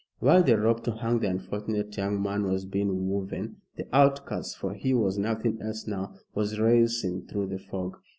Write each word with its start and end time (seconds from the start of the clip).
While 0.17 0.41
the 0.41 0.57
rope 0.57 0.83
to 0.85 0.93
hang 0.95 1.19
the 1.19 1.29
unfortunate 1.29 1.95
young 1.95 2.23
man 2.23 2.47
was 2.47 2.65
being 2.65 3.07
woven, 3.07 3.57
the 3.75 3.85
outcast 3.95 4.57
for 4.57 4.73
he 4.73 4.95
was 4.95 5.19
nothing 5.19 5.61
else 5.61 5.85
now 5.85 6.15
was 6.33 6.57
racing 6.59 7.27
through 7.27 7.49
the 7.49 7.59
fog. 7.59 7.97